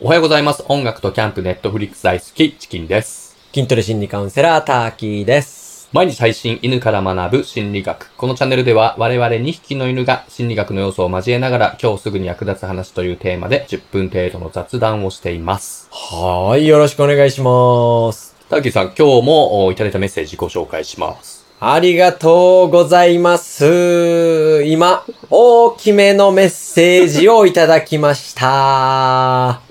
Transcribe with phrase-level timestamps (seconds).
[0.00, 0.64] おはようございます。
[0.68, 3.36] 音楽とキャンプ、ネットフリックス大好き、チキンです。
[3.52, 5.88] 筋トレ心理カウンセラー、ターキーです。
[5.92, 8.12] 毎日配信、犬から学ぶ心理学。
[8.16, 15.88] このチャンネルでは、我々2匹の犬が心理学の要素を交えながら、今日すぐに役立つ話というテーマで、10分程度の雑談をしています。
[15.90, 18.36] はーい、よろしくお願いします。
[18.48, 21.44] ターキーさん、今日もおいただいたメッセージご紹介します。
[21.58, 24.62] ありがとうございます。
[24.64, 29.67] 今、大きめのメッセージをいただきました。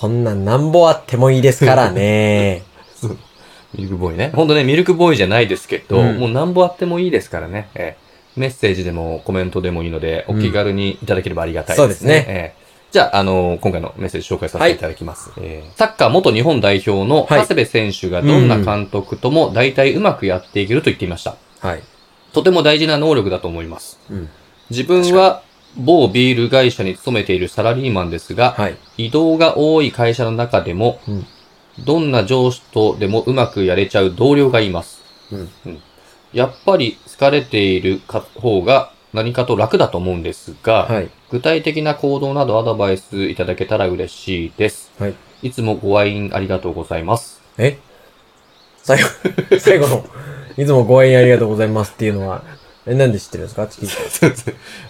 [0.00, 2.62] こんなんなんぼあってもいいですからね。
[3.76, 4.32] ミルクボーイね。
[4.34, 7.68] ほんとね、ミルクボーイじゃないですけど、うんもうなんぼあってもいいですからね。
[7.74, 11.86] ええメッセージでもコメントでもいいので、お気軽にいただければありがたいですね。
[11.86, 12.60] そうですねええ
[12.92, 15.32] じゃあ、あの今回のメッセージ紹介させていただきます。
[15.38, 21.36] ええサッカー元日本代表のはい長谷部選手がどんな監督とも大体うまくやっていけると言っていました。
[21.60, 21.82] はい。
[22.32, 24.00] とても大事な能力だと思います。
[24.10, 24.30] うん。
[24.70, 25.42] 自分は
[25.76, 28.76] 某ビール会社に勤めているサラリーマンですが、はい。
[28.98, 31.26] 移動が多い会社の中でも、うん
[31.84, 35.00] どんな上司とでもうまくやれちゃう同僚がいます。
[35.32, 35.48] うん。
[36.32, 41.10] やっぱり疲れているか方が何かと楽だと思うんですが、はい。
[41.30, 44.90] 具体的な行動などアドバイスいただけたら嬉しいです。
[44.98, 45.14] はい。
[45.42, 47.40] いつもご愛飲ありがとうございます。
[47.56, 47.78] え？
[48.82, 49.08] 最後、
[49.58, 50.04] 最後の、
[50.58, 52.42] いつもご縁ありがとうございますっていうのは、
[52.90, 53.68] え、なんで知ってるんですか？
[53.68, 54.32] チキンさん。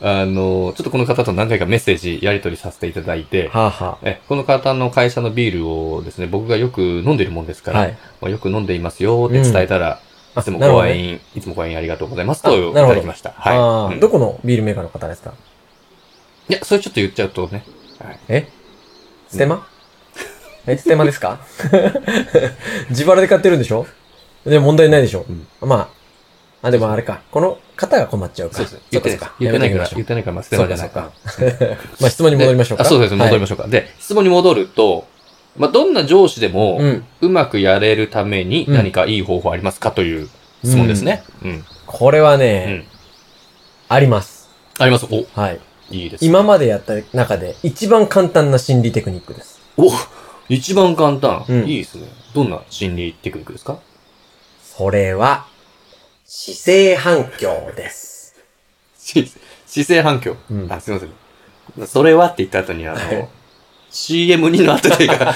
[0.00, 7.98] あの、ちょっとこの方と何回かメッセージやり取りさせていただいて、はあ、はえこの方の会社のビールをですね、僕がよく飲んでるもんですかあ、ら、はい。
[8.20, 10.00] まあ、よく飲んでいますよって伝えたら、
[10.36, 13.32] あいつもご愛飲、いつもご愛飲ありがとうございますといただきました。
[13.36, 13.56] はい。
[13.56, 14.00] ああ、うん。
[14.00, 15.32] どこのビールメーカーの方ですか？
[16.48, 17.64] いや、それちょっと言っちゃうとね。
[17.98, 18.18] はい。
[18.28, 18.48] え？
[19.28, 19.66] ステマ、
[20.66, 21.40] え、ステマですか？
[22.90, 23.86] 自腹で買ってるんでしょ？
[24.46, 25.26] でも問題ないでしょ、
[25.60, 25.97] まあ、
[26.62, 27.20] あ、でもあれか。
[27.30, 28.56] この方が困っちゃうか。
[28.56, 28.78] そうです。
[28.90, 31.10] 言ってないか言ってないから、言ってないから、まあ、ステマじゃないか。
[32.00, 32.84] まあ質問に戻りましょうか。
[32.84, 33.14] あそうです。
[33.14, 33.68] 戻りまししょうか。
[33.68, 35.06] で、質問に戻ると、
[35.56, 36.80] まあ、どんな上司でも、
[37.20, 40.28] うまくやれるためにうん何かいい方法ありますかという
[40.64, 41.22] 質問ですね。
[41.42, 41.64] うん。
[41.86, 42.84] これはうね、ん。
[43.88, 44.48] あります。
[44.78, 45.06] あります？
[45.10, 45.60] お、はい。
[45.90, 46.24] いいです。
[46.24, 49.60] 今までやった中で一番簡単な心理テクニックです。
[49.76, 49.90] お、
[50.48, 51.44] 一番簡単。
[51.48, 52.08] うんいいですね。
[52.34, 53.78] どんな心理テクニックですか？
[54.62, 55.46] それは、
[56.30, 58.34] 姿勢反響です。
[58.98, 59.32] し
[59.66, 60.36] 姿勢反響。
[60.50, 61.86] うんあ、すいません。
[61.86, 63.30] それはって言った後に、あはいの、
[63.90, 65.14] CM2 の後でが、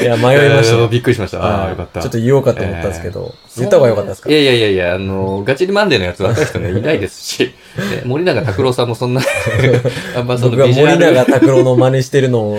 [0.00, 0.88] いや、迷いましたえーね。
[0.92, 1.42] びっくりしました。
[1.42, 2.00] ああよかった。
[2.00, 4.28] ちょっと言おうかと思ったんですけど、えー言った方が良かったですか？
[4.30, 9.22] いやいやいやいや、あの、ガチリマンデーのやつ若い人ね、いないですし、 ね森永拓郎さんもそんな、
[10.16, 12.58] あんまそのビジュアル、森永拓郎の真似してるのを、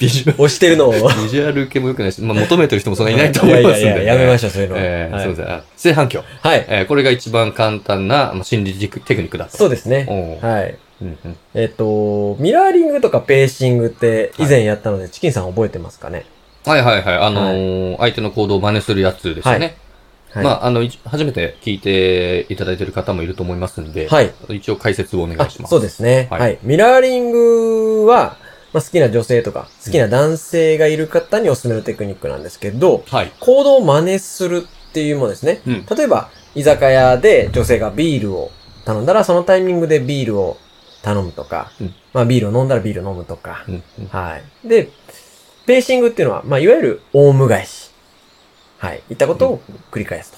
[0.00, 0.92] ビジュアル、押してるのを。
[0.92, 3.90] ビジュアル系も良くないし、まあ、求めてる人もそんないないと思いますんで、ね。
[3.92, 5.52] いやいややめましょうそういうのはえーはいそうですね。
[5.52, 6.24] あ正反響。
[6.40, 6.64] はい。
[6.68, 9.56] えーこれが一番簡単な、まあ、心理テクテクニックだと。
[9.58, 10.06] そうですね。
[10.40, 10.74] はい。
[11.04, 16.24] うんうんえっ、と、ミラーリングとかペーシングって以前やったので、チキンさん覚えてますかね？
[16.66, 17.16] はいはいはい。
[17.18, 19.76] あのー相手の行動を真似するやつですよね。
[20.30, 20.44] はい。
[20.44, 24.32] まあ、あの、一初めて聞いていただいている方もいると思いますんで、はい。
[24.48, 25.70] 一応解説をお願いあします。
[25.70, 26.26] そうですね。
[26.30, 26.58] ははいい。
[26.62, 28.36] ミラーリングは、
[28.72, 33.32] まあ、好きな女性とか、好きな男性がいる方におすすめのテクニックなんですけど、はい。
[33.38, 35.60] 行動を真似するっていうものですね。
[35.66, 35.86] うん。
[35.86, 38.50] 例えば、居酒屋で女性がビールを
[38.84, 40.56] 頼んだら、そのタイミングでビールを
[41.04, 44.68] 頼むとか、うんまあビールを飲んだらビールを飲むとか、うんうんはい。
[44.68, 44.88] で、
[45.66, 47.90] ペーシングっていうのは、まあいわゆるオウム返し。
[48.78, 49.02] はい。
[49.10, 49.60] いったことを
[49.90, 50.34] 繰り返す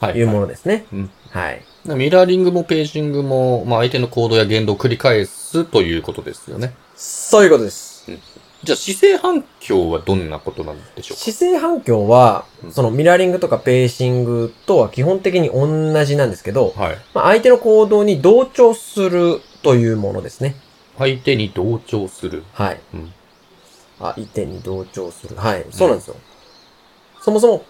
[0.00, 0.86] はというものですね。
[0.92, 1.62] うんはい。
[1.84, 6.74] ミラーリングもページングも、まあ、相手の行動や言動を繰り返すということですよね。
[6.96, 8.10] そういうことです。
[8.64, 11.24] じゃあ、姿勢反響はどんなことなんでしょうか？
[11.30, 16.98] 姿勢反響はうん、そのミラーリングとかペーシングとは基本的に同じなんですけど、はい。
[17.14, 20.56] まあ、相手の行動に同調するというものですね。
[20.98, 22.42] 相手に同調する。
[22.52, 22.80] はい。
[22.94, 23.12] うん。
[24.00, 25.36] 相手に同調する。
[25.36, 25.64] はい。
[25.70, 26.16] そうなんですよ。
[27.20, 27.64] そもそも、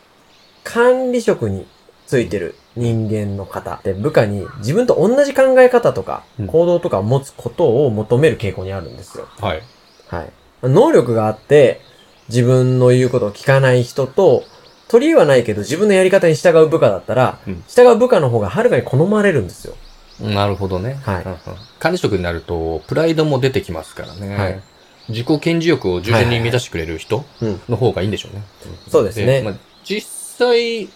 [0.65, 1.67] 管理職に
[2.07, 9.27] ついてる人間の方って部下に自分と同じ考え方とかうん行動とかを持つことを求める傾向にあるんですよ。
[9.41, 9.63] はい。
[10.09, 10.33] はい。
[10.63, 11.81] 能力があって
[12.29, 14.45] 自分の言うことを聞かない人と
[14.89, 19.75] 取り柄はないけど自分のやり方に従う部下だったら、うん従う部下の方がはるかに好まれるんですよ。
[20.21, 20.95] なるほどね。
[21.03, 21.39] はいうんうん
[21.79, 24.37] 管理職になると、プライドも出てきますからね。
[24.37, 24.63] はい
[25.09, 27.61] 自己顕示欲を従前に満たしてくれる人うん。
[27.69, 28.43] の方がいいんでしょうね。
[28.89, 30.89] そうですねまあ、実際、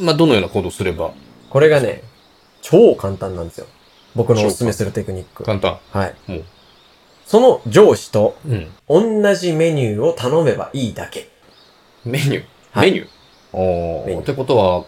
[0.00, 1.12] まあ、どのような行動をすれば
[1.50, 2.02] これがね、
[2.62, 3.66] 超簡単なんですよ。
[4.14, 5.44] 僕のおすすめするテクニック。
[5.44, 5.78] 簡単。
[5.90, 6.14] はい。
[6.26, 6.44] もう。
[7.28, 9.22] その上司とうん。
[9.22, 11.28] 同じメニューを頼めばいいだけ。
[12.04, 12.44] メニュー？
[12.72, 13.08] はいメニュー？
[13.52, 14.06] おー。
[14.06, 14.84] メニューってことは、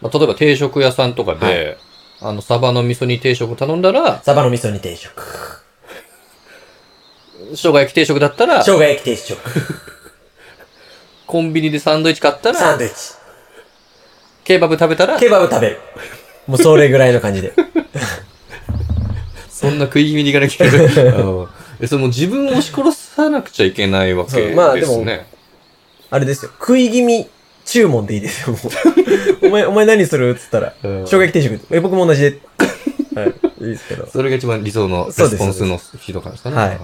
[0.00, 1.78] まあ、例えば定食屋さんとかで、
[2.20, 5.22] あの、サバの味噌煮定食を頼んだら、サバの味噌煮定食。
[7.50, 9.38] 生姜焼き定食だったら生、姜焼き定食。
[11.28, 13.14] コンビニでサンドイッチ買ったら、サンドイッチ。
[14.42, 15.78] ケバブ食べたら、ケバブ食べる。
[16.48, 17.52] もうそれぐらいの感じで。
[19.62, 20.86] そんな食い気味にいかなきゃいけない。
[21.80, 24.54] うその自分を押し殺さなくちゃいけないわけですね。
[24.54, 25.04] まあでも
[26.10, 26.50] あれですよ。
[26.60, 27.26] 食い気味
[27.64, 28.58] 注文でいいですよ、も
[29.42, 29.46] う。
[29.46, 30.30] お前、お前何する？
[30.30, 31.60] っつったら、うん生姜焼き定食。
[31.70, 32.38] え、僕も同じで。
[33.62, 33.70] はい。
[33.70, 34.06] いいですけど。
[34.06, 36.56] それが一番理想のレスポンスの人からですかね。
[36.56, 36.78] はい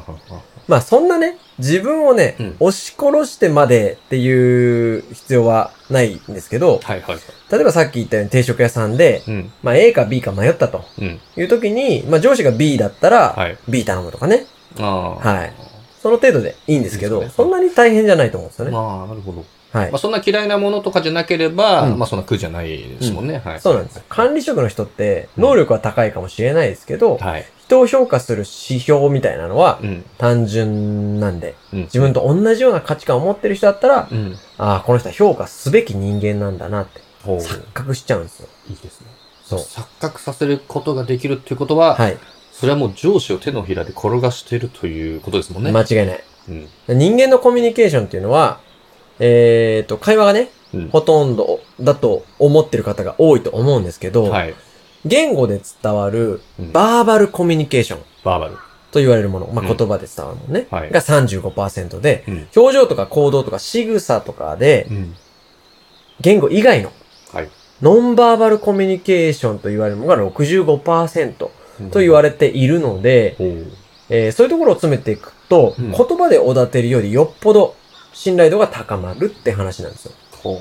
[0.69, 7.19] まあそんなね、自分をね、うん押し殺してまでっていう必要はないんですけど、はいはい。
[7.50, 9.52] 例えばさっき言ったように定食屋さんで、うん。
[9.62, 11.20] まあ A か B か迷ったとうん。
[11.36, 14.44] いう時に、まあ上司が B だったら、はい B 頼むとかね。
[14.78, 15.14] ああ。
[15.16, 15.52] はい。
[16.02, 18.72] その程度でいいんですけど、ねそんなに大変じゃないと思うんですよね。
[18.72, 19.44] まあ、なるほど。
[19.73, 19.99] はいまあ、。
[19.99, 23.43] そんな嫌いなものとかじゃなければ、うんまあ、そんな苦じゃないですもんね。
[23.44, 23.61] はい。
[23.61, 24.03] そうなんですよ。
[24.09, 27.47] 管理職の人って、能力は高いかもしれないですけど、はい。
[27.61, 30.05] 人を評価する指標みたいなのはうん。
[30.17, 31.81] 単純なんで、うん。
[31.82, 34.37] 自分と同じような価値観を持ってる人だったら、うん。
[34.56, 37.38] ああ、この人は評価すべき人間なんだなってほう。
[37.38, 38.49] 錯覚しちゃうんですよ。
[38.71, 39.09] いいですね。
[39.44, 39.59] そう。
[39.61, 42.17] 錯覚させることができるっていうことは、はい。
[42.53, 45.71] それはもう上司を手のひらで転がしているということですもんね。
[45.71, 46.25] 間違いない。
[46.49, 46.69] うん。
[46.99, 48.61] 人間のコミュニケーションっていうのは、
[49.20, 50.88] えーと、会話がね、うん。
[50.91, 54.55] ほとんどだと思ってる方が多いと思うんですけど、はい。
[55.05, 58.56] 言語で伝わるうんバーバルコミュニケーションバーバル。
[58.91, 62.49] と言われるもの、まあ、うん言葉で伝わるものね、はいが35%で、うん。
[62.56, 65.15] 表情とか行動とか仕草とかで、うん。
[66.21, 66.93] 言語以外の
[67.32, 67.49] はい。
[67.82, 71.50] ノンバーバルコミュニケーションと言われるものが65%と
[71.94, 73.49] 言われれているので、ほう。
[74.11, 77.76] えーそういうところを詰めていくと、うん言葉でおだてるよりよっぽど
[78.19, 80.12] 信頼度が高まるって話なんですよ。
[80.43, 80.59] ほ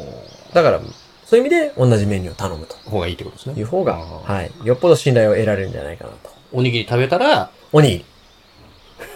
[0.53, 0.79] だから、
[1.25, 2.89] そういう意味で同じメニューを頼むとう。
[2.91, 3.55] 方がいいってことですね。
[3.59, 6.29] いう方が、はい、よっぽど信頼を得られるんじゃないかなと。
[6.53, 8.05] おにぎり食べたら、おにぎり、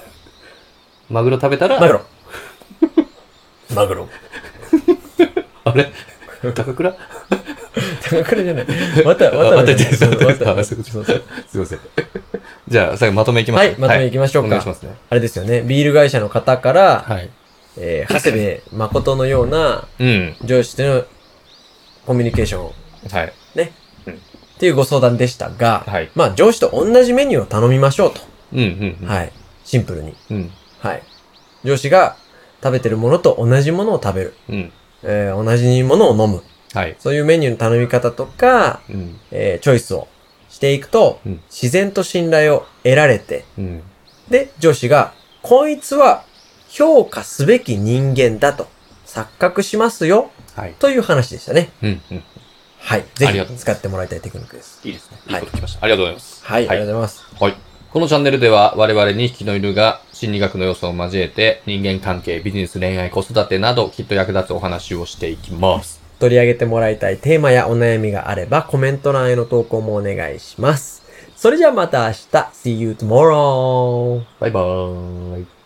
[1.11, 2.01] マグロ食べたら、マグロ。
[3.75, 4.09] マグロ。
[5.63, 5.91] あれ？
[6.55, 6.95] 高倉？
[8.09, 8.65] 高倉じゃない。
[9.05, 10.77] また、あまた、またすい
[11.59, 11.79] ません。
[12.67, 14.47] じゃあ、最後まとめいきますはい、まとめいきましょうか。
[14.47, 14.95] お願いしますね。
[15.11, 17.29] あれですよね、ビール会社の方から、はい。
[17.77, 20.35] えー、長谷部誠のようなうん。
[20.43, 21.03] 上司との
[22.05, 22.71] コミュニケーション
[23.11, 23.33] はい。
[24.61, 26.11] っていうご相談でしたが、はい。
[26.13, 28.21] まあ上司と同じメニューを頼みましょうと。
[28.53, 28.97] うん、うん。
[29.01, 29.07] うん。
[29.07, 29.31] はい。
[29.63, 30.15] シンプルに。
[30.29, 30.51] うん。
[30.79, 31.03] はい。
[31.63, 32.15] 上司が
[32.61, 34.35] 食べてるものと同じものを食べる。
[34.49, 34.71] うん。
[35.01, 36.43] えー同じものを飲む。
[36.73, 36.95] はい。
[36.99, 39.19] そういうメニューの頼み方とか、うん。
[39.31, 40.07] えーチョイスを
[40.47, 43.83] していくと、うん自然と信頼を得られて、うん。
[44.29, 46.23] で、上司が、こいつは
[46.71, 48.67] 評価すべき人間だと
[49.05, 50.73] 錯覚しますよ、はい。
[50.79, 51.69] という話でしたね。
[51.83, 52.01] うん。
[52.11, 52.23] うん。
[52.79, 53.05] はい。
[53.15, 54.79] ぜひ使ってもらいたいテクニックです。
[54.85, 55.17] いいですね。
[55.27, 55.83] いいはいこと聞きました。
[55.83, 56.45] ありがとうございます。
[56.45, 56.69] はい。
[56.69, 57.25] ありがとうございます。
[57.39, 57.55] はい。
[57.91, 65.99] このチャンネルでは我々2匹の犬が心理学の要素を交えて人間関係、ビジネス、恋愛、子育てなどきっと役立つお話をしていきます。
[66.19, 71.03] 取り上げてもらいたいテーマやお悩みがあればコメント欄への投稿もお願いします。
[71.35, 72.17] それじゃあまた明日。
[72.53, 74.23] See you tomorrow!
[74.39, 75.60] バイバーイ。